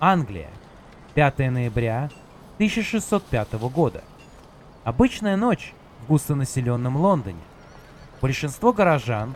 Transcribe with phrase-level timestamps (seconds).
[0.00, 0.48] Англия.
[1.14, 2.08] 5 ноября
[2.58, 4.04] 1605 года.
[4.84, 7.40] Обычная ночь в густонаселенном Лондоне.
[8.22, 9.34] Большинство горожан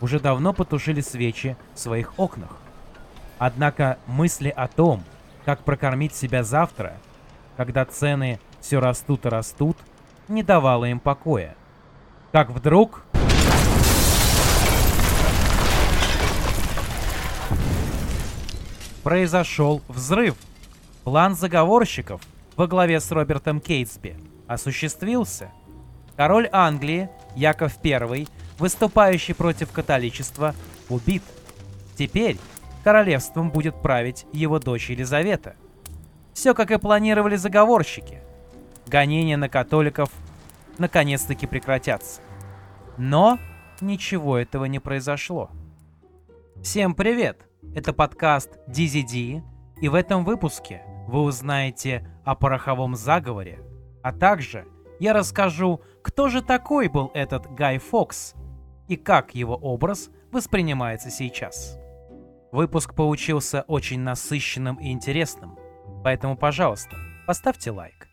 [0.00, 2.50] уже давно потушили свечи в своих окнах.
[3.38, 5.02] Однако мысли о том,
[5.44, 6.96] как прокормить себя завтра,
[7.56, 9.76] когда цены все растут и растут,
[10.28, 11.56] не давало им покоя.
[12.30, 13.04] Как вдруг...
[19.04, 20.34] Произошел взрыв.
[21.04, 22.22] План заговорщиков
[22.56, 25.52] во главе с Робертом Кейтсби осуществился.
[26.16, 28.26] Король Англии Яков I,
[28.58, 30.54] выступающий против католичества,
[30.88, 31.22] убит.
[31.98, 32.38] Теперь
[32.82, 35.54] королевством будет править его дочь Елизавета.
[36.32, 38.22] Все как и планировали заговорщики.
[38.86, 40.08] Гонения на католиков
[40.78, 42.22] наконец-таки прекратятся.
[42.96, 43.38] Но
[43.82, 45.50] ничего этого не произошло.
[46.62, 47.46] Всем привет!
[47.72, 49.42] Это подкаст DZD,
[49.80, 53.60] и в этом выпуске вы узнаете о пороховом заговоре,
[54.02, 54.66] а также
[54.98, 58.34] я расскажу, кто же такой был этот Гай Фокс
[58.88, 61.78] и как его образ воспринимается сейчас.
[62.52, 65.58] Выпуск получился очень насыщенным и интересным,
[66.02, 68.08] поэтому, пожалуйста, поставьте лайк.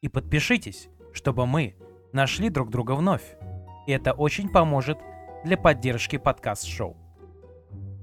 [0.00, 1.76] И подпишитесь, чтобы мы
[2.12, 3.36] нашли друг друга вновь.
[3.86, 4.98] И это очень поможет
[5.44, 6.96] для поддержки подкаст-шоу.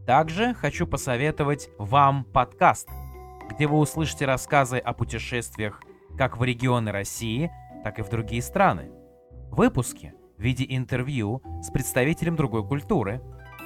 [0.05, 2.87] Также хочу посоветовать вам подкаст,
[3.49, 5.81] где вы услышите рассказы о путешествиях
[6.15, 7.51] как в регионы России,
[7.83, 8.91] так и в другие страны.
[9.49, 13.19] Выпуски в виде интервью с представителем другой культуры,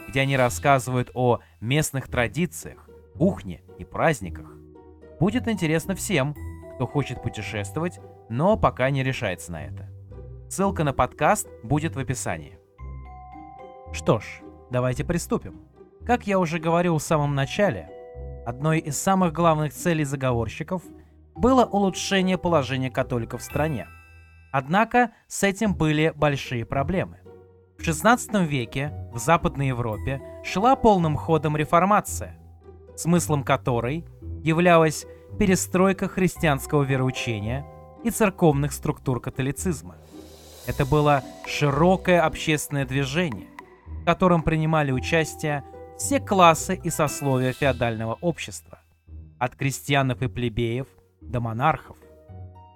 [0.07, 4.49] где они рассказывают о местных традициях, кухне и праздниках.
[5.19, 6.35] Будет интересно всем,
[6.75, 9.89] кто хочет путешествовать, но пока не решается на это.
[10.49, 12.57] Ссылка на подкаст будет в описании.
[13.91, 15.68] Что ж, давайте приступим.
[16.05, 17.89] Как я уже говорил в самом начале,
[18.45, 20.81] одной из самых главных целей заговорщиков
[21.35, 23.87] было улучшение положения католиков в стране.
[24.51, 27.19] Однако с этим были большие проблемы.
[27.77, 32.37] В XVI веке в Западной Европе шла полным ходом реформация,
[32.95, 34.05] смыслом которой
[34.43, 35.05] являлась
[35.37, 37.65] перестройка христианского вероучения
[38.03, 39.95] и церковных структур католицизма.
[40.65, 43.47] Это было широкое общественное движение,
[43.85, 45.63] в котором принимали участие
[45.99, 48.79] все классы и сословия феодального общества,
[49.37, 50.87] от крестьянов и плебеев
[51.19, 51.97] до монархов.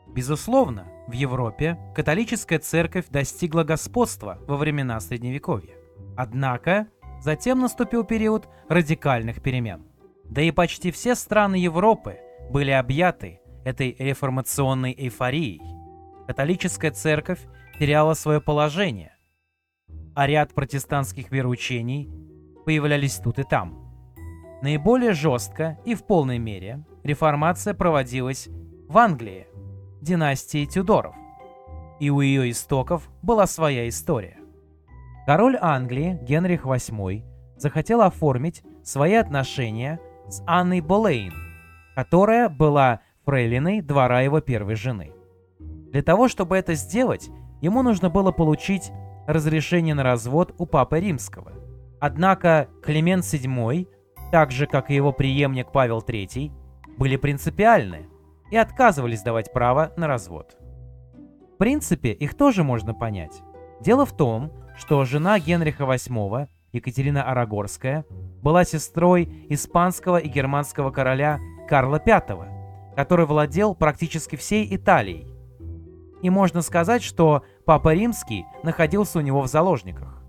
[0.07, 5.73] Безусловно, в Европе католическая церковь достигла господства во времена Средневековья.
[6.17, 6.87] Однако,
[7.21, 9.85] затем наступил период радикальных перемен.
[10.25, 12.19] Да и почти все страны Европы
[12.51, 15.61] были объяты этой реформационной эйфорией.
[16.27, 17.39] Католическая церковь
[17.79, 19.15] теряла свое положение,
[20.13, 22.09] а ряд протестантских вероучений
[22.65, 23.79] появлялись тут и там.
[24.61, 28.47] Наиболее жестко и в полной мере реформация проводилась
[28.87, 29.47] в Англии,
[30.01, 31.15] династии Тюдоров,
[31.99, 34.37] и у ее истоков была своя история.
[35.25, 37.23] Король Англии Генрих VIII
[37.57, 41.33] захотел оформить свои отношения с Анной Болейн,
[41.95, 45.11] которая была фрейлиной двора его первой жены.
[45.59, 47.29] Для того, чтобы это сделать,
[47.61, 48.91] ему нужно было получить
[49.27, 51.62] разрешение на развод у Папы Римского.
[52.05, 53.87] Однако Климент VII,
[54.29, 56.51] так же как и его преемник Павел III,
[56.97, 58.07] были принципиальны
[58.51, 60.57] и отказывались давать право на развод.
[61.53, 63.41] В принципе, их тоже можно понять.
[63.79, 68.03] Дело в том, что жена Генриха VIII, Екатерина Арагорская,
[68.41, 71.39] была сестрой испанского и германского короля
[71.69, 75.25] Карла V, который владел практически всей Италией.
[76.21, 80.22] И можно сказать, что Папа Римский находился у него в заложниках.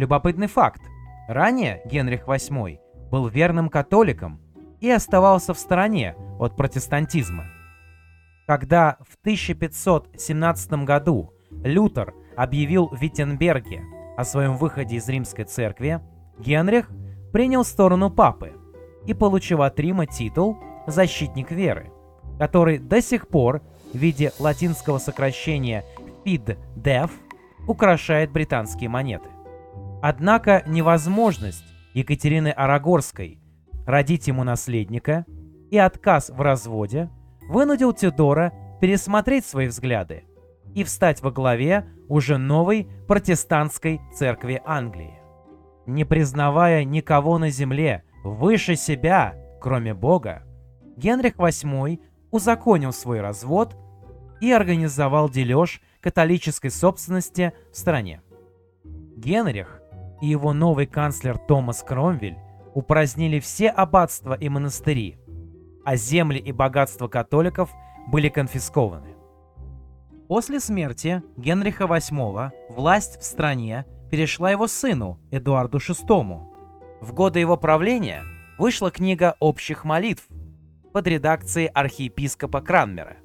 [0.00, 0.80] Любопытный факт.
[1.28, 2.78] Ранее Генрих VIII
[3.10, 4.40] был верным католиком
[4.80, 7.44] и оставался в стороне от протестантизма.
[8.46, 13.82] Когда в 1517 году Лютер объявил в Виттенберге
[14.16, 16.00] о своем выходе из римской церкви,
[16.38, 16.88] Генрих
[17.30, 18.54] принял сторону папы
[19.04, 20.56] и получил от Рима титул
[20.86, 21.92] «защитник веры»,
[22.38, 23.60] который до сих пор
[23.92, 25.84] в виде латинского сокращения
[26.24, 27.10] «fid def»
[27.66, 29.28] украшает британские монеты.
[30.02, 33.38] Однако невозможность Екатерины Арагорской
[33.86, 35.26] родить ему наследника
[35.70, 37.10] и отказ в разводе
[37.48, 40.24] вынудил Тюдора пересмотреть свои взгляды
[40.74, 45.18] и встать во главе уже новой протестантской церкви Англии.
[45.86, 50.44] Не признавая никого на земле выше себя, кроме Бога,
[50.96, 52.00] Генрих VIII
[52.30, 53.76] узаконил свой развод
[54.40, 58.22] и организовал дележ католической собственности в стране.
[59.16, 59.79] Генрих
[60.20, 62.38] и его новый канцлер Томас Кромвель
[62.74, 65.18] упразднили все аббатства и монастыри,
[65.84, 67.70] а земли и богатства католиков
[68.08, 69.16] были конфискованы.
[70.28, 76.46] После смерти Генриха VIII власть в стране перешла его сыну Эдуарду VI.
[77.00, 78.22] В годы его правления
[78.58, 80.28] вышла книга общих молитв
[80.92, 83.16] под редакцией архиепископа Кранмера.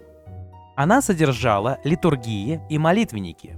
[0.75, 3.55] Она содержала литургии и молитвенники,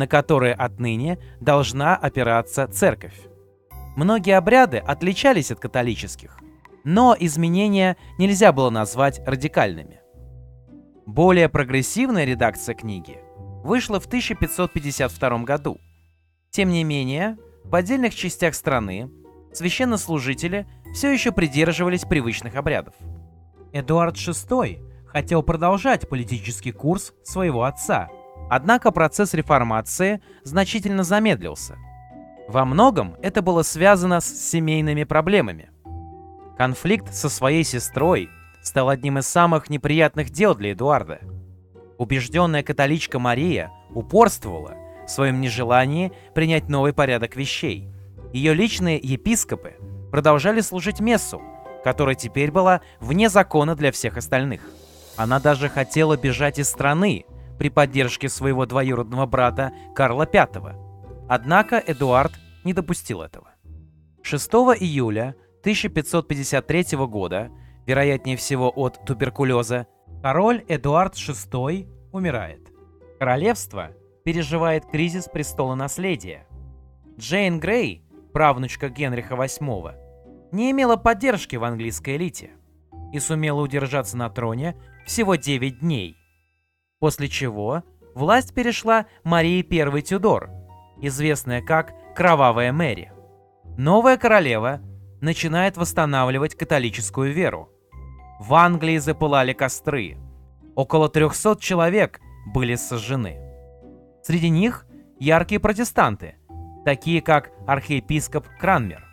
[0.00, 3.14] на которые отныне должна опираться церковь.
[3.96, 6.38] Многие обряды отличались от католических,
[6.84, 10.00] но изменения нельзя было назвать радикальными.
[11.04, 13.18] Более прогрессивная редакция книги
[13.62, 15.76] вышла в 1552 году.
[16.50, 19.10] Тем не менее, в отдельных частях страны
[19.52, 22.94] священнослужители все еще придерживались привычных обрядов.
[23.74, 28.08] Эдуард VI хотел продолжать политический курс своего отца,
[28.50, 31.78] однако процесс реформации значительно замедлился.
[32.48, 35.70] Во многом это было связано с семейными проблемами.
[36.58, 38.28] Конфликт со своей сестрой
[38.60, 41.20] стал одним из самых неприятных дел для Эдуарда.
[41.96, 44.74] Убежденная католичка Мария упорствовала
[45.06, 47.88] в своем нежелании принять новый порядок вещей.
[48.32, 49.74] Ее личные епископы
[50.10, 51.40] продолжали служить мессу,
[51.84, 54.60] которая теперь была вне закона для всех остальных.
[55.16, 57.26] Она даже хотела бежать из страны
[57.60, 61.26] при поддержке своего двоюродного брата Карла V.
[61.28, 62.32] Однако Эдуард
[62.64, 63.50] не допустил этого.
[64.22, 67.50] 6 июля 1553 года,
[67.86, 69.86] вероятнее всего от туберкулеза,
[70.22, 72.72] король Эдуард VI умирает.
[73.18, 73.90] Королевство
[74.24, 76.46] переживает кризис престола наследия.
[77.18, 79.96] Джейн Грей, правнучка Генриха VIII,
[80.50, 82.52] не имела поддержки в английской элите
[83.12, 86.19] и сумела удержаться на троне всего 9 дней.
[87.00, 87.82] После чего
[88.14, 90.50] власть перешла Марии I Тюдор,
[91.00, 93.10] известная как Кровавая Мэри.
[93.78, 94.80] Новая королева
[95.22, 97.70] начинает восстанавливать католическую веру.
[98.38, 100.18] В Англии запылали костры.
[100.74, 102.20] Около 300 человек
[102.54, 103.38] были сожжены.
[104.22, 104.86] Среди них
[105.18, 106.36] яркие протестанты,
[106.84, 109.06] такие как архиепископ Кранмер.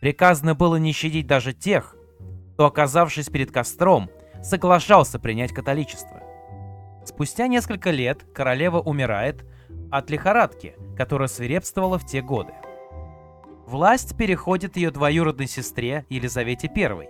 [0.00, 1.96] Приказано было не щадить даже тех,
[2.54, 4.08] кто, оказавшись перед костром,
[4.42, 6.22] соглашался принять католичество.
[7.04, 9.44] Спустя несколько лет королева умирает
[9.90, 12.54] от лихорадки, которая свирепствовала в те годы.
[13.66, 17.08] Власть переходит ее двоюродной сестре Елизавете I.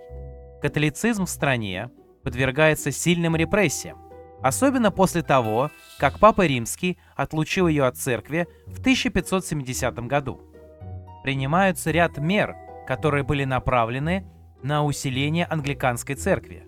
[0.61, 1.91] Католицизм в стране
[2.23, 3.99] подвергается сильным репрессиям,
[4.43, 10.41] особенно после того, как Папа Римский отлучил ее от церкви в 1570 году.
[11.23, 12.57] Принимаются ряд мер,
[12.87, 14.27] которые были направлены
[14.63, 16.67] на усиление англиканской церкви,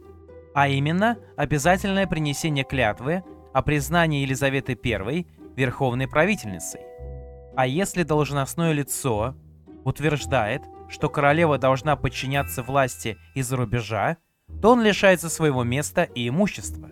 [0.57, 3.23] а именно обязательное принесение клятвы
[3.53, 6.81] о признании Елизаветы I верховной правительницей.
[7.55, 9.35] А если должностное лицо
[9.85, 14.17] утверждает, что королева должна подчиняться власти из-за рубежа,
[14.63, 16.89] то он лишается своего места и имущества.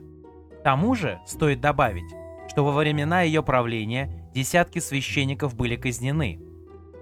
[0.60, 2.12] К тому же стоит добавить,
[2.50, 6.38] что во времена ее правления десятки священников были казнены.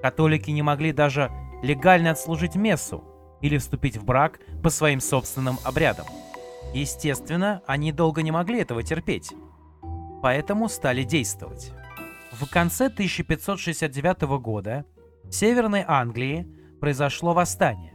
[0.00, 1.28] Католики не могли даже
[1.60, 3.02] легально отслужить мессу
[3.40, 6.06] или вступить в брак по своим собственным обрядам.
[6.74, 9.32] Естественно, они долго не могли этого терпеть,
[10.22, 11.72] поэтому стали действовать.
[12.32, 14.86] В конце 1569 года
[15.24, 16.46] в Северной Англии
[16.80, 17.92] произошло восстание.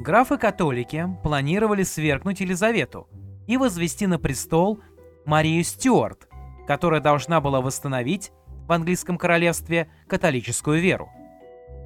[0.00, 3.08] Графы-католики планировали свергнуть Елизавету
[3.46, 4.80] и возвести на престол
[5.24, 6.28] Марию Стюарт,
[6.66, 8.32] которая должна была восстановить
[8.66, 11.10] в английском королевстве католическую веру.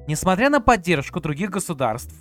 [0.07, 2.13] Несмотря на поддержку других государств,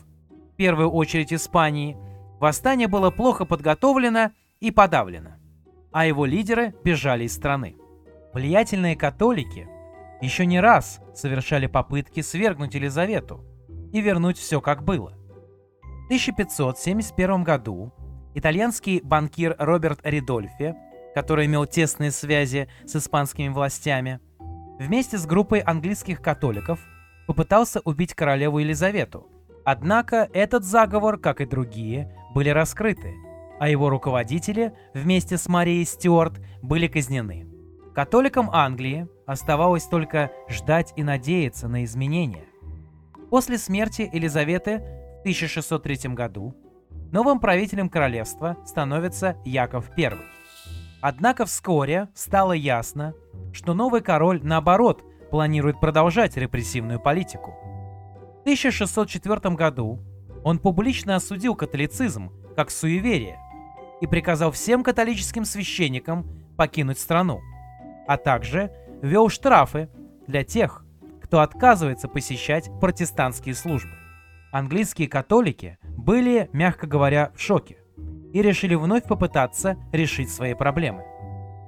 [0.52, 1.96] в первую очередь Испании,
[2.40, 5.36] восстание было плохо подготовлено и подавлено,
[5.92, 7.76] а его лидеры бежали из страны.
[8.32, 9.68] Влиятельные католики
[10.20, 13.44] еще не раз совершали попытки свергнуть Елизавету
[13.92, 15.14] и вернуть все как было.
[15.82, 17.92] В 1571 году
[18.34, 20.74] итальянский банкир Роберт Ридольфи,
[21.14, 24.20] который имел тесные связи с испанскими властями,
[24.78, 26.80] вместе с группой английских католиков–
[27.30, 29.28] попытался убить королеву Елизавету.
[29.64, 33.14] Однако этот заговор, как и другие, были раскрыты,
[33.58, 37.46] а его руководители вместе с Марией Стюарт были казнены.
[37.94, 42.46] Католикам Англии оставалось только ждать и надеяться на изменения.
[43.30, 44.78] После смерти Елизаветы
[45.18, 46.54] в 1603 году
[47.12, 50.12] новым правителем королевства становится Яков I.
[51.00, 53.14] Однако вскоре стало ясно,
[53.52, 57.54] что новый король, наоборот, планирует продолжать репрессивную политику.
[58.38, 60.00] В 1604 году
[60.44, 63.38] он публично осудил католицизм как суеверие
[64.00, 67.40] и приказал всем католическим священникам покинуть страну,
[68.06, 69.88] а также ввел штрафы
[70.26, 70.84] для тех,
[71.22, 73.92] кто отказывается посещать протестантские службы.
[74.52, 77.76] Английские католики были, мягко говоря, в шоке.
[78.32, 81.02] и решили вновь попытаться решить свои проблемы.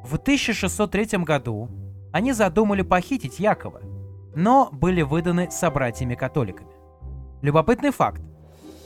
[0.05, 1.69] В 1603 году
[2.13, 3.81] они задумали похитить Якова,
[4.37, 6.71] но были выданы собратьями-католиками.
[7.43, 8.23] Любопытный факт.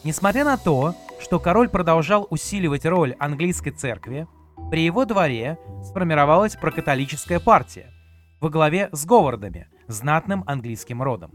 [0.07, 4.29] Несмотря на то, что король продолжал усиливать роль английской церкви,
[4.71, 7.93] при его дворе сформировалась прокатолическая партия
[8.41, 11.33] во главе с Говардами, знатным английским родом.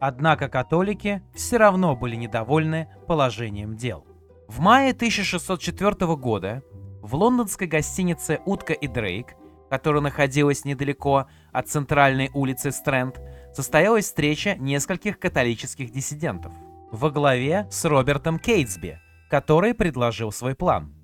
[0.00, 4.04] Однако католики все равно были недовольны положением дел.
[4.48, 6.64] В мае 1604 года
[7.00, 9.36] в лондонской гостинице «Утка и Дрейк»,
[9.70, 13.20] которая находилась недалеко от центральной улицы Стрэнд,
[13.54, 16.52] состоялась встреча нескольких католических диссидентов
[16.94, 20.94] во главе с Робертом Кейтсби, который предложил свой план.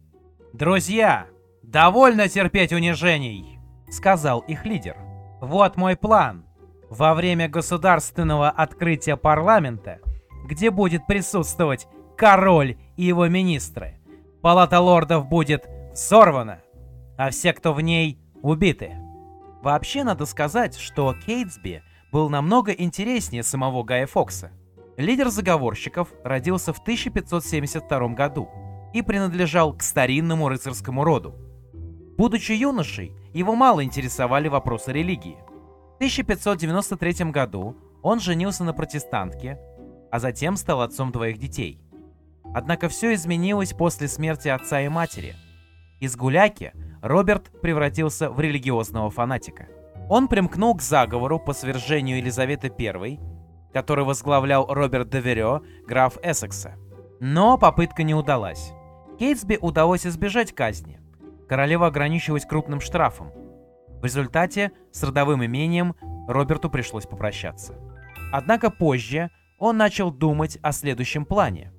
[0.53, 1.27] «Друзья,
[1.63, 3.59] довольно терпеть унижений!»—
[3.91, 4.97] сказал их лидер.
[5.41, 6.47] «Вот мой план.
[6.89, 9.99] Во время государственного открытия парламента,
[10.47, 13.99] где будет присутствовать король и его министры,
[14.43, 16.61] палата лордов будет взорвана,
[17.17, 18.95] а все, кто в ней, убиты».
[19.63, 21.83] Вообще надо сказать, что Кейтсби
[22.13, 24.53] был намного интереснее самого Гая Фокса.
[25.01, 28.51] Лидер заговорщиков родился в 1572 году
[28.93, 31.35] и принадлежал к старинному рыцарскому роду.
[32.19, 35.39] Будучи юношей, его мало интересовали вопросы религии.
[35.93, 39.59] В 1593 году он женился на протестантке,
[40.13, 41.81] а затем стал отцом двоих детей.
[42.53, 45.35] Однако все изменилось после смерти отца и матери.
[46.01, 49.67] Из гуляки Роберт превратился в религиозного фанатика–
[50.11, 53.21] он примкнул к заговору по свержению Елизаветы I,
[53.73, 56.77] который возглавлял Роберт Деверё, граф Эссекса.
[57.21, 58.73] Но попытка не удалась.
[59.19, 60.99] Кейтсби удалось избежать казни.
[61.49, 63.33] Королева ограничилась крупным штрафом.
[64.01, 65.95] В результате с родовым имением
[66.27, 67.75] Роберту пришлось попрощаться.
[68.33, 71.73] Однако позже он начал думать о следующем плане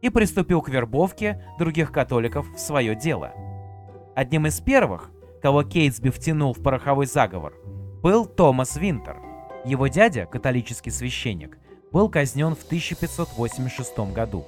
[0.00, 3.32] и приступил к вербовке других католиков в свое дело.
[4.16, 5.10] Одним из первых,
[5.42, 7.54] кого Кейтсби втянул в пороховой заговор,
[8.02, 9.27] был Томас Винтер.
[9.68, 11.58] Его дядя, католический священник,
[11.92, 14.46] был казнен в 1586 году.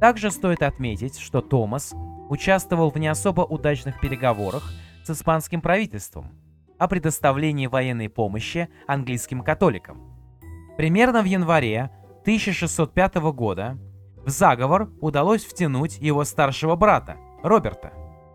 [0.00, 1.92] Также стоит отметить, что Томас
[2.30, 4.72] участвовал в не особо удачных переговорах
[5.04, 6.32] с испанским правительством
[6.78, 10.00] о предоставлении военной помощи английским католикам.
[10.78, 11.90] Примерно в январе
[12.22, 13.76] 1605 года
[14.24, 17.92] в заговор удалось втянуть его старшего брата, Роберта.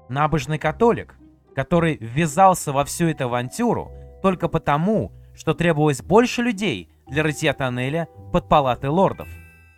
[0.09, 1.15] Набожный католик,
[1.55, 8.09] который ввязался во всю эту авантюру только потому, что требовалось больше людей для рытья тоннеля
[8.33, 9.29] под палатой лордов.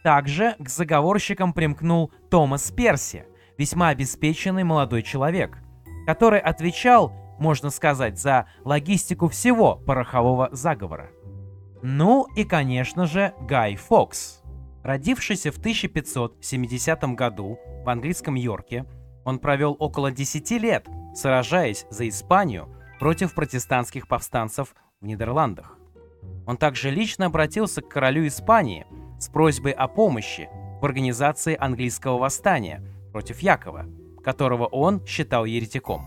[0.04, 3.25] Также к заговорщикам примкнул Томас Перси,
[3.58, 5.60] весьма обеспеченный молодой человек,
[6.08, 11.12] который отвечал, можно сказать, за логистику всего порохового заговора.
[11.84, 14.42] Ну и, конечно же, Гай Фокс.
[14.84, 18.86] Родившийся в 1570 году в английском Йорке,
[19.25, 25.77] он провел около 10 лет сражаясь за Испанию против протестантских повстанцев в Нидерландах.
[26.46, 28.86] Он также лично обратился к королю Испании
[29.20, 30.50] с просьбой о помощи
[30.82, 33.86] в организации английского восстания против Якова,
[34.24, 36.06] которого он считал еретиком.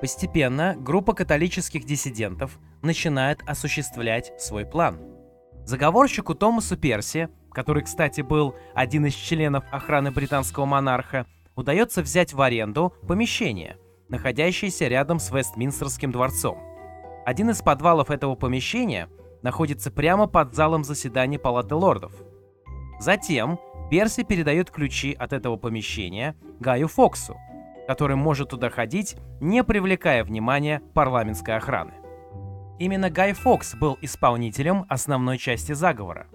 [0.00, 4.98] Постепенно группа католических диссидентов начинает осуществлять свой план.
[5.64, 12.40] Заговорщику Томасу Перси, который, кстати, был один из членов охраны британского монарха, удается взять в
[12.40, 16.71] аренду помещение, находящийся рядом с Вестминстерским дворцом.
[17.24, 19.08] Один из подвалов этого помещения
[19.42, 22.12] находится прямо под залом заседаний Палаты лордов.
[22.98, 23.58] Затем
[23.90, 27.36] Перси передает ключи от этого помещения Гаю Фоксу,
[27.86, 31.92] который может туда ходить, не привлекая внимания парламентской охраны.
[32.78, 36.26] Именно Гай Фокс был исполнителем основной части заговора.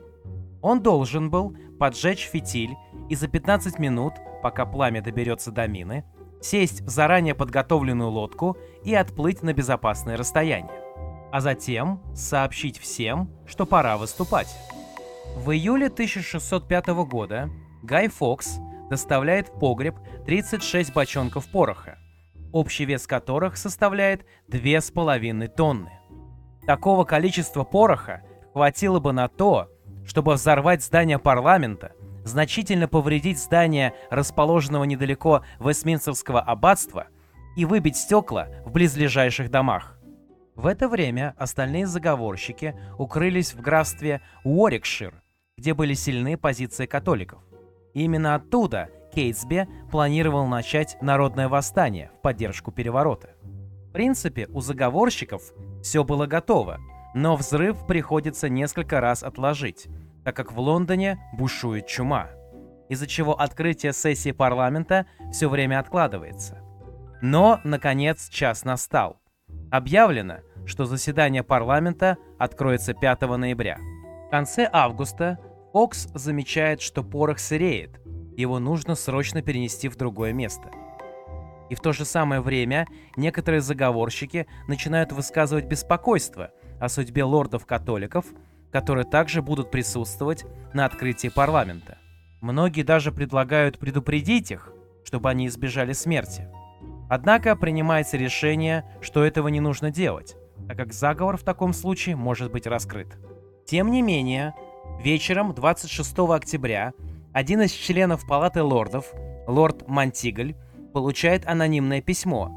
[0.62, 2.76] Он должен был поджечь фитиль
[3.10, 6.06] и за 15 минут, пока пламя доберется до мины,
[6.42, 10.84] сесть в заранее подготовленную лодку и отплыть на безопасное расстояние.
[11.32, 14.48] А затем сообщить всем, что пора выступать.
[15.36, 17.50] В июле 1605 года
[17.84, 21.98] Гай Фокс доставляет в погреб 36 бочонков пороха,
[22.52, 25.92] общий вес которых составляет 2,5 тонны.
[26.66, 29.70] Такого количества пороха хватило бы на то,
[30.06, 31.92] чтобы взорвать здание парламента
[32.28, 37.08] значительно повредить здание, расположенного недалеко Вестминстерского аббатства,
[37.56, 39.98] и выбить стекла в близлежащих домах.
[40.56, 45.22] В это время остальные заговорщики укрылись в графстве Уорикшир,
[45.58, 47.40] где были сильные позиции католиков.
[47.94, 53.30] И именно оттуда Кейтсби планировал начать народное восстание в поддержку переворота.
[53.90, 55.42] В принципе, у заговорщиков
[55.82, 56.80] все было готово,
[57.16, 59.88] но взрыв приходится несколько раз отложить,
[60.28, 62.28] так как в Лондоне бушует чума.
[62.90, 66.58] из-за чего открытие сессии парламента все время откладывается.
[67.22, 69.22] Но, наконец, час настал.
[69.72, 73.78] Объявлено, что заседание парламента откроется 5 ноября.
[74.28, 75.40] В конце августа
[75.72, 78.02] Фокс замечает, что порох сыреет,
[78.36, 80.70] его нужно срочно перенести в другое место.
[81.70, 88.26] И в то же самое время некоторые заговорщики начинают высказывать беспокойство о судьбе лордов-католиков,
[88.72, 91.98] которые также будут присутствовать на открытии парламента.
[92.42, 94.72] Многие даже предлагают предупредить их,
[95.04, 96.48] чтобы они избежали смерти.
[97.10, 100.36] Однако принимается решение, что этого не нужно делать,
[100.68, 103.18] так как заговор в таком случае может быть раскрыт.
[103.66, 104.54] Тем не менее,
[105.02, 106.94] вечером 26 октября
[107.34, 109.14] один из членов Палаты лордов,
[109.48, 110.56] лорд Монтигль,
[110.94, 112.50] получает анонимное письмо,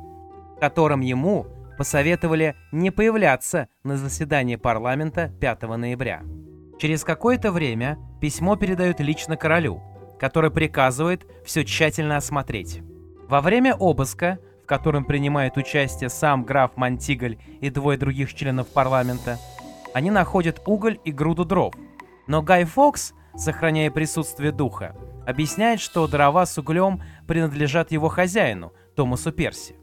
[0.57, 1.47] в котором ему
[1.81, 6.21] посоветовали не появляться на заседании парламента 5 ноября.
[6.79, 9.81] Через какое-то время письмо передают лично королю,
[10.19, 12.83] который приказывает все тщательно осмотреть.
[13.31, 19.39] Во время обыска, в котором принимает участие сам граф Монтигль и двое других членов парламента,
[19.95, 21.73] они находят уголь и груду дров.
[22.27, 24.95] Но Гай Фокс, сохраняя присутствие духа,
[25.27, 29.80] объясняет, что дрова с углем принадлежат его хозяину, Томасу Перси.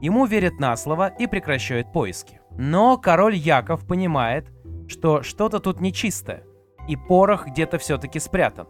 [0.00, 2.40] Ему верят на слово и прекращают поиски.
[2.56, 4.50] Но король Яков понимает,
[4.88, 6.42] что что-то тут нечисто,
[6.88, 8.66] и порох где-то все-таки спрятан,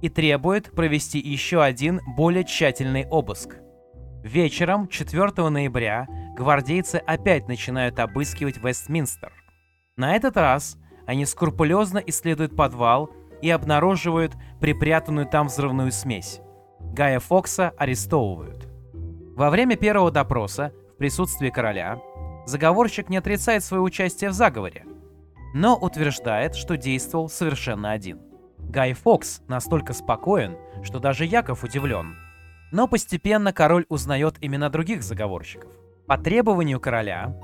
[0.00, 3.56] и требует провести еще один более тщательный обыск.
[4.22, 9.32] Вечером 4 ноября гвардейцы опять начинают обыскивать Вестминстер.
[9.96, 13.10] На этот раз они скрупулезно исследуют подвал
[13.42, 16.40] и обнаруживают припрятанную там взрывную смесь.
[16.80, 18.59] Гая Фокса арестовывают.
[19.40, 21.98] Во время первого допроса в присутствии короля
[22.44, 24.84] заговорщик не отрицает свое участие в заговоре,
[25.54, 28.20] но утверждает, что действовал совершенно один.
[28.58, 32.16] Гай Фокс настолько спокоен, что даже Яков удивлен.
[32.70, 35.70] Но постепенно король узнает имена других заговорщиков.
[36.06, 37.34] По требованию короля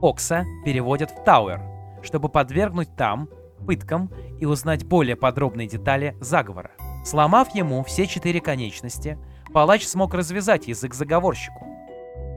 [0.00, 1.60] Фокса переводят в Тауэр,
[2.02, 3.28] чтобы подвергнуть там
[3.64, 6.72] пыткам и узнать более подробные детали заговора.
[7.04, 9.18] Сломав ему все четыре конечности,
[9.54, 11.64] палач смог развязать язык заговорщику.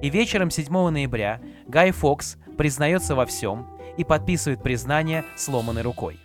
[0.04, 6.20] И вечером 7 ноября Гай Фокс признается во всем и подписывает признание сломанной рукой.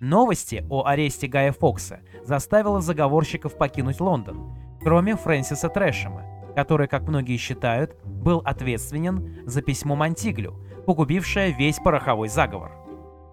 [0.00, 6.24] Новости о аресте Гая Фокса заставило заговорщиков покинуть Лондон, кроме Фрэнсиса Трэшема,
[6.56, 12.72] который, как многие считают, был ответственен за письмо Монтиглю, погубившее весь пороховой заговор.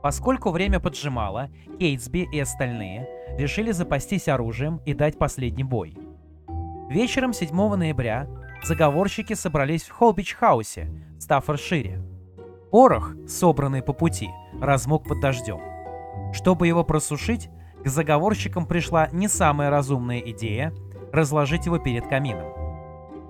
[0.03, 5.97] Поскольку время поджимало, Кейтсби и остальные решили запастись оружием и дать последний бой.
[6.89, 8.27] Вечером 7 ноября
[8.63, 12.01] заговорщики собрались в Холбич-хаусе в Стаффордшире.
[12.71, 15.61] Порох, собранный по пути, размок под дождем.
[16.33, 17.49] Чтобы его просушить,
[17.85, 20.73] к заговорщикам пришла не самая разумная идея
[21.13, 22.47] разложить его перед камином.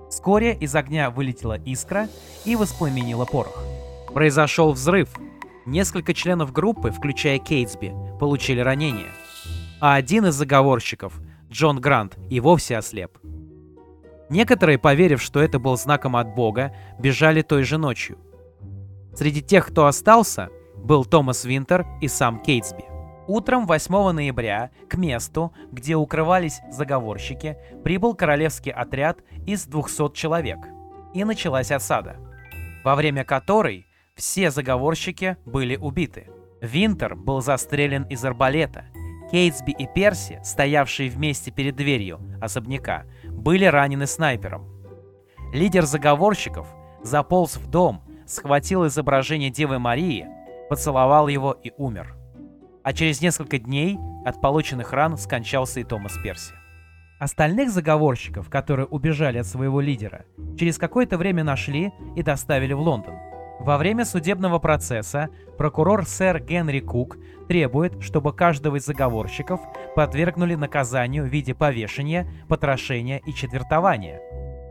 [0.08, 2.08] Вскоре из огня вылетела искра
[2.46, 3.62] и воспламенила порох.
[4.14, 5.10] Произошел взрыв.
[5.66, 9.12] Несколько членов группы, включая Кейтсби, получили ранения.
[9.82, 11.20] А один из заговорщиков,
[11.50, 13.18] Джон Грант, и вовсе ослеп.
[14.30, 18.18] Некоторые, поверив, что это был знаком от Бога, бежали той же ночью–
[19.14, 22.84] Среди тех, кто остался, был Томас Винтер и сам Кейтсби.
[23.26, 30.58] Утром 8 ноября к месту, где укрывались заговорщики, прибыл королевский отряд из 200 человек,
[31.14, 32.16] и началась осада,
[32.82, 36.28] во время которой все заговорщики были убиты.
[36.60, 38.86] Винтер был застрелен из арбалета.
[39.30, 43.04] Кейтсби и Перси, стоявшие вместе перед дверью особняка,
[43.40, 44.68] были ранены снайпером.
[45.52, 46.68] Лидер заговорщиков
[47.02, 50.28] заполз в дом схватил изображение Девы Марии,
[50.68, 52.14] поцеловал его и умер.
[52.84, 56.54] А через несколько дней от полученных ран скончался и Томас Перси.
[57.18, 60.24] Остальных заговорщиков, которые убежали от своего лидера,
[60.58, 63.14] через какое-то время нашли и доставили в Лондон.
[63.60, 69.60] Во время судебного процесса прокурор сэр Генри Кук требует, чтобы каждого из заговорщиков
[69.94, 74.20] подвергнули наказанию в виде повешения, потрошения и четвертования.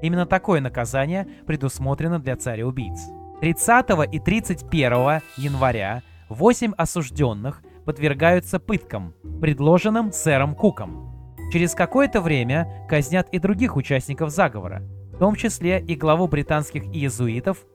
[0.01, 3.09] Именно такое наказание предусмотрено для царя-убийц.
[3.41, 11.35] 30 и 31 января 8 осужденных подвергаются пыткам, предложенным сэром Куком.
[11.51, 17.65] Через какое-то время казнят и других участников заговора, в том числе и главу британских иезуитов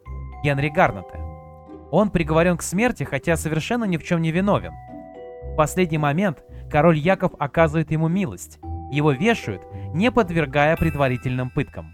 [0.44, 1.18] Генри Гарната.
[1.90, 4.72] Он приговорен к смерти, хотя совершенно ни в чем не виновен.
[5.52, 8.58] В последний момент король Яков оказывает ему милость.
[8.90, 9.62] Его вешают,
[9.94, 11.92] не подвергая предварительным пыткам.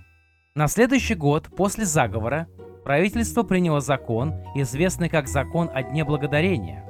[0.55, 2.47] На следующий год после заговора
[2.83, 6.87] правительство приняло закон, известный как Закон о Дне Благодарения.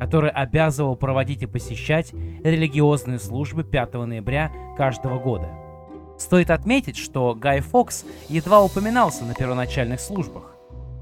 [0.00, 5.48] который обязывал проводить и посещать религиозные службы 5 ноября каждого года.
[6.18, 10.54] Стоит отметить, что Гай Фокс едва упоминался на первоначальных службах.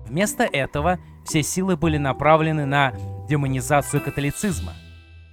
[0.07, 2.93] Вместо этого все силы были направлены на
[3.29, 4.73] демонизацию католицизма.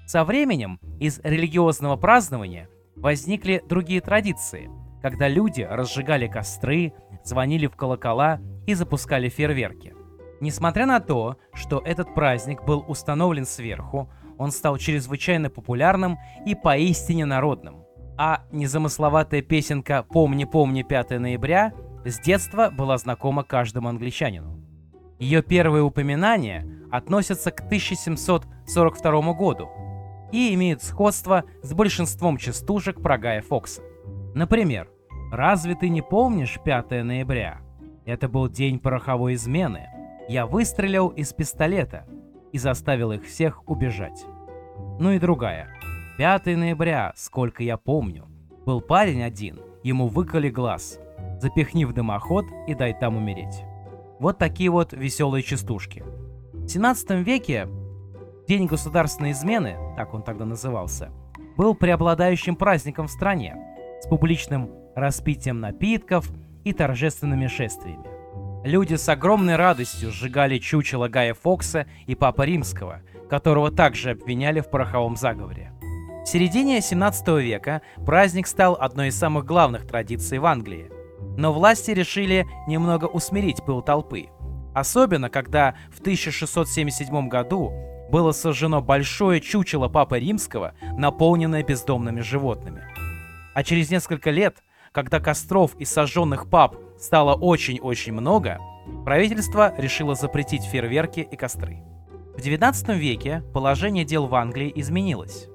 [0.05, 4.69] Со временем из религиозного празднования возникли другие традиции,
[5.01, 9.93] когда люди разжигали костры, звонили в колокола и запускали фейерверки.
[10.41, 17.25] Несмотря на то, что этот праздник был установлен сверху, он стал чрезвычайно популярным и поистине
[17.25, 17.85] народным.
[18.17, 21.73] А незамысловатая песенка «Помни, помни 5 ноября»
[22.05, 24.59] с детства была знакома каждому англичанину.
[25.17, 29.69] Ее первые упоминания относятся к 1742 году
[30.33, 33.83] и имеют сходство с большинством частушек про Гая Фокса.
[34.33, 34.89] Например,
[35.31, 37.61] «Разве ты не помнишь 5 ноября?
[38.03, 39.87] Это был день пороховой измены.
[40.27, 42.07] Я выстрелил из пистолета
[42.51, 44.25] и заставил их всех убежать».
[44.99, 45.69] Ну и другая.
[46.17, 48.27] 5 ноября, сколько я помню.
[48.65, 50.99] Был парень один, ему выколи глаз.
[51.39, 53.63] Запихни в дымоход и дай там умереть.
[54.19, 56.03] Вот такие вот веселые частушки.
[56.53, 57.67] В 17 веке
[58.47, 61.11] День государственной измены, так он тогда назывался,
[61.55, 63.55] был преобладающим праздником в стране,
[64.01, 66.29] с публичным распитием напитков
[66.65, 68.05] и торжественными шествиями.
[68.65, 74.69] Люди с огромной радостью сжигали чучело Гая Фокса и Папа Римского, которого также обвиняли в
[74.69, 75.71] пороховом заговоре.
[76.23, 80.89] В середине 17 века праздник стал одной из самых главных традиций в Англии.
[81.37, 84.27] Но власти решили немного усмирить пыл толпы.
[84.73, 87.71] Особенно, когда в 1677 году
[88.13, 92.83] было сожжено большое чучело Папы Римского, наполненное бездомными животными.
[93.55, 98.59] А через несколько лет, когда костров и сожженных пап стало очень-очень много,
[99.03, 101.81] правительство решило запретить фейерверки и костры.
[102.37, 105.47] В 19 веке положение дел в Англии изменилось.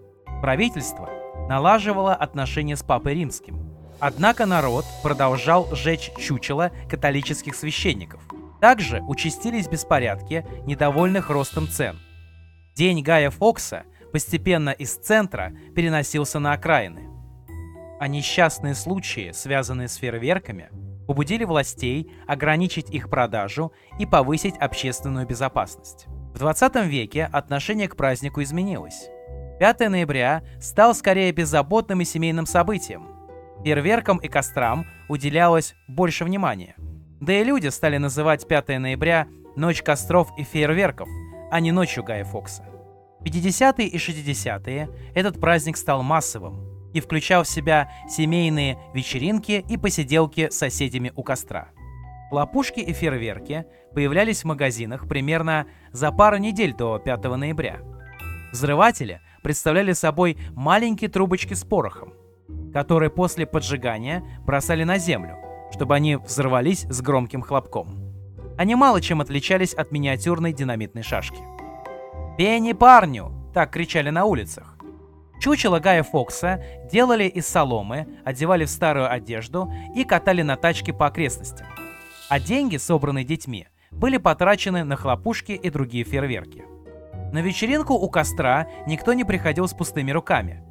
[0.43, 1.09] Правительство
[1.49, 3.71] налаживало отношения с Папой Римским.
[4.01, 8.21] Однако народ продолжал жечь чучело католических священников.
[8.61, 12.01] Также участились беспорядки, недовольных ростом цен.
[12.79, 17.11] День Гая Фокса постепенно из центра переносился на окраины.
[17.99, 20.69] А несчастные случаи, связанные с фейерверками,
[21.09, 26.07] побудили властей ограничить их продажу и повысить общественную безопасность.
[26.33, 29.09] В 20 веке отношение к празднику изменилось.
[29.59, 33.09] 5 ноября стал скорее беззаботным и семейным событием.
[33.65, 36.77] Фейерверкам и кострам уделялось больше внимания.
[37.21, 41.09] Да и люди стали называть 5 ноября «Ночь костров и фейерверков»,
[41.51, 42.65] а не «Ночью Гая Фокса».
[43.25, 50.51] 50-е и 60-е этот праздник стал массовым и включал в себя семейные вечеринки и посиделки
[50.51, 51.71] с соседями у костра.
[52.31, 57.81] Лопушки и фейерверки появлялись в магазинах примерно за пару недель до 5 ноября.
[58.53, 62.13] Взрыватели представляли собой маленькие трубочки с порохом,
[62.73, 65.39] которые после поджигания бросали на землю,
[65.73, 68.08] чтобы они взорвались с громким хлопком.
[68.59, 71.39] Они мало чем отличались от миниатюрной динамитной шашки.
[72.37, 74.77] «Пенни парню!»— так кричали на улицах.
[75.41, 81.07] Чучело Гая Фокса делали из соломы, одевали в старую одежду и катали на тачке по
[81.07, 81.69] окрестностям.
[82.29, 86.65] А деньги, собранные детьми, были потрачены на хлопушки и другие фейерверки.
[87.33, 90.65] На вечеринку у костра никто не приходил с пустыми руками.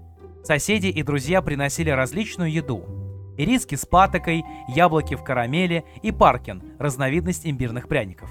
[0.44, 3.07] Соседи и друзья приносили различную еду.
[3.38, 8.30] Ириски с патокой, яблоки в карамели и паркин– разновидность имбирных пряников.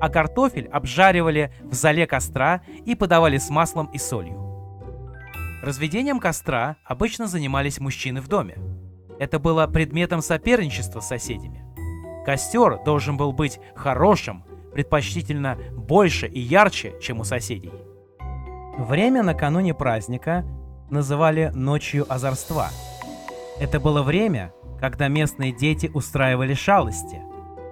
[0.00, 4.48] А картофель обжаривали в зале костра и подавали с маслом и солью.
[5.62, 8.56] Разведением костра обычно занимались мужчины в доме.
[9.18, 11.64] Это было предметом соперничества с соседями.
[12.24, 17.72] Костер должен был быть хорошим, предпочтительно больше и ярче, чем у соседей.
[18.78, 20.44] Время накануне праздника
[20.90, 22.68] называли «ночью озорства».
[23.60, 27.20] Это было время, когда местные дети устраивали шалости,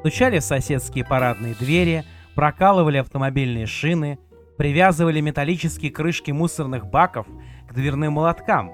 [0.00, 4.18] стучали в соседские парадные двери, прокалывали автомобильные шины,
[4.58, 7.26] привязывали металлические крышки мусорных баков
[7.68, 8.72] к дверным молоткам,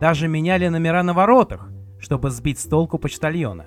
[0.00, 1.68] даже меняли номера на воротах,
[2.00, 3.66] чтобы сбить с толку почтальона.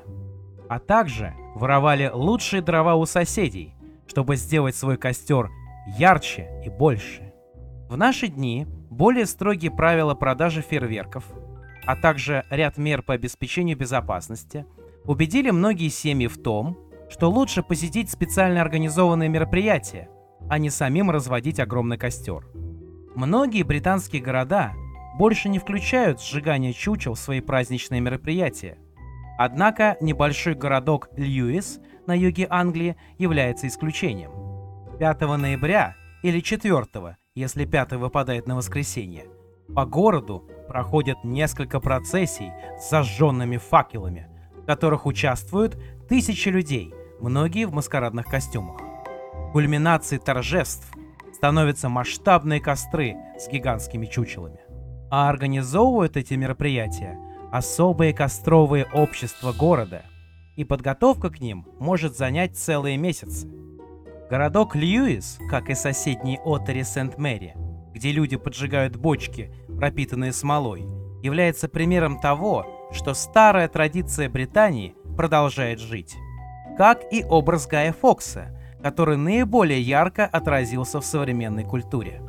[0.67, 3.73] А также воровали лучшие дрова у соседей,
[4.07, 5.49] чтобы сделать свой костер
[5.97, 7.31] ярче и больше.
[7.87, 11.23] В наши дни более строгие правила продажи фейерверков,
[11.85, 14.65] а также ряд мер по обеспечению безопасности
[15.05, 16.77] убедили многие семьи в том,
[17.09, 20.09] что лучше посетить специально организованные мероприятия,
[20.49, 22.47] а не самим разводить огромный костер.
[23.15, 24.73] Многие британские города
[25.17, 28.77] больше не включают сжигание чучел в свои праздничные мероприятия.
[29.37, 34.31] Однако небольшой городок Льюис на юге Англии является исключением.
[34.99, 39.25] 5 ноября или 4, если 5 выпадает на воскресенье,
[39.73, 44.27] по городу проходят несколько процессий с зажженными факелами,
[44.61, 48.81] в которых участвуют тысячи людей, многие в маскарадных костюмах.
[49.53, 50.85] Кульминацией торжеств
[51.33, 54.59] становятся масштабные костры с гигантскими чучелами.
[55.09, 57.17] А организовывают эти мероприятия
[57.53, 60.01] особые костровые общества города,
[60.57, 63.49] и подготовка к ним может занять целые месяцы.
[64.29, 67.55] Городок Льюис, как и соседний Оттери Сент-Мэри,
[67.93, 70.87] где люди поджигают бочки, пропитанные смолой,
[71.21, 76.15] является примером того, что старая традиция Британии продолжает жить.
[76.77, 82.21] Как и образ Гая Фокса, который наиболее ярко отразился в современной культуре.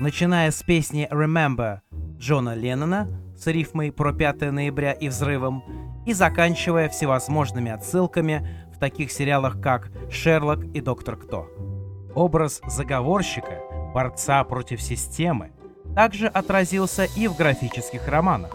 [0.00, 1.80] Начиная с песни «Remember»
[2.18, 5.62] Джона Леннона с рифмой про 5 ноября и взрывом,
[6.06, 11.48] и заканчивая всевозможными отсылками в таких сериалах, как «Шерлок» и «Доктор Кто».
[12.14, 13.60] Образ заговорщика,
[13.92, 15.52] борца против системы,
[15.98, 18.54] также отразился и в графических романах.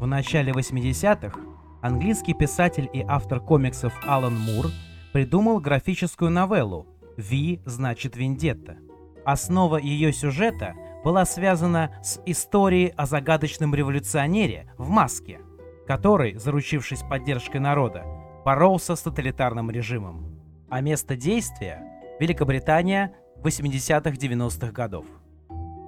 [0.00, 1.38] В начале 80-х
[1.80, 4.66] английский писатель и автор комиксов Алан Мур
[5.12, 8.78] придумал графическую новеллу «Ви значит Вендетта».
[9.24, 10.74] Основа ее сюжета–
[11.04, 15.38] была связана с историей о загадочном революционере в маске,
[15.86, 18.02] который, заручившись поддержкой народа,
[18.44, 20.40] боролся с тоталитарным режимом.
[20.68, 21.80] А место действия–
[22.18, 25.06] Великобритания 80-х-90-х годов.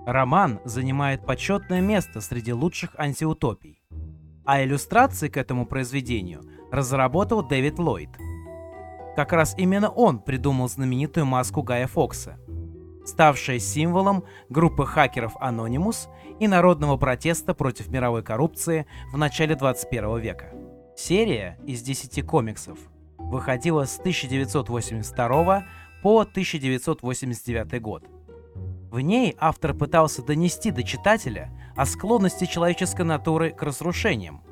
[0.08, 3.82] Роман занимает почетное место среди лучших антиутопий.
[4.46, 8.08] А иллюстрации к этому произведению разработал Дэвид Ллойд.
[9.16, 12.38] Как раз именно он придумал знаменитую маску Гая Фокса–
[13.04, 16.08] ставшая символом группы хакеров Anonymous
[16.40, 20.54] и народного протеста против мировой коррупции в начале 21 века.
[20.96, 22.78] Серия из 10 комиксов
[23.18, 25.66] выходила с 1982
[26.02, 28.04] по 1989 год.
[28.90, 34.42] В ней автор пытался донести до читателя о склонности человеческой натуры к разрушениям.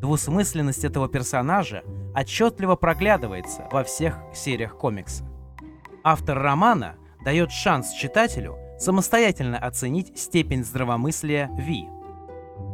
[0.00, 1.82] Двусмысленность этого персонажа
[2.14, 5.24] отчетливо проглядывается во всех сериях комикса.
[6.02, 11.86] Автор романа дает шанс читателю самостоятельно оценить степень здравомыслия Ви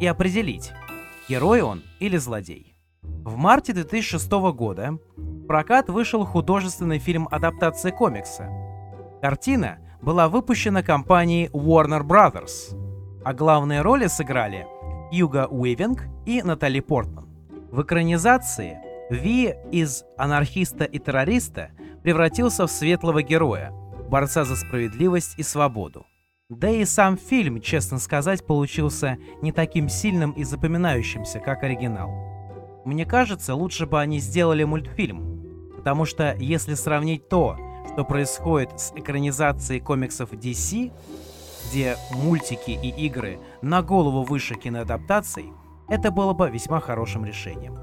[0.01, 0.73] и определить,
[1.29, 2.77] герой он или злодей.
[3.03, 8.49] В марте 2006 года в прокат вышел художественный фильм адаптации комикса.
[9.21, 12.77] Картина была выпущена компанией Warner Brothers,
[13.25, 14.65] а главные роли сыграли
[15.11, 17.27] Юга Уивинг и Натали Портман.
[17.73, 18.79] В экранизации
[19.11, 21.71] Ви из анархиста и террориста
[22.05, 23.73] превратился в светлого героя–
[24.09, 26.07] борца за справедливость и свободу.
[26.49, 32.13] Да и сам фильм, честно сказать, получился не таким сильным и запоминающимся, как оригинал.
[32.85, 37.59] Мне кажется, лучше бы они сделали мультфильм, потому что если сравнить то,
[37.97, 40.93] что происходит с экранизацией комиксов DC,
[41.71, 45.47] где мультики и игры на голову выше киноадаптаций,
[45.89, 47.79] это было бы весьма хорошим решением.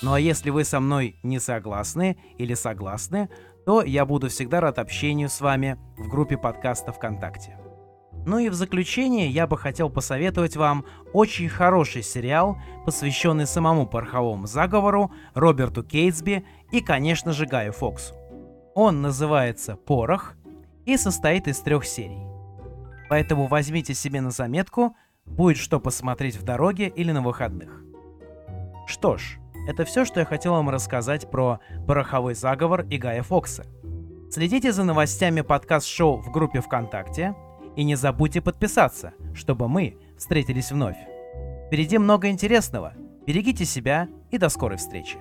[0.00, 3.28] Ну а если вы со мной не согласны или согласны,
[3.66, 7.58] то я буду всегда рад общению с вами в группе подкаста ВКонтакте.
[8.24, 14.46] Ну и в заключение я бы хотел посоветовать вам очень хороший сериал, посвященный самому пороховому
[14.46, 18.14] заговору, Роберту Кейтсби и, конечно же, Гаю Фоксу.
[18.74, 20.34] Он называется «Порох»
[20.84, 22.26] и состоит из трех серий.
[23.08, 27.82] Поэтому возьмите себе на заметку, будет что посмотреть в дороге или на выходных.
[28.86, 33.64] Что ж, это все, что я хотел вам рассказать про пороховой заговор и Гая Фокса.
[34.30, 37.36] Следите за новостями подкаст-шоу в группе ВКонтакте
[37.76, 40.98] и не забудьте подписаться, чтобы мы встретились вновь.
[41.68, 42.94] Впереди много интересного.
[43.26, 45.18] Берегите себя и до скорой встречи.